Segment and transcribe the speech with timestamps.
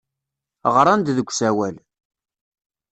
[0.73, 1.75] Ɣran-d deg usawal.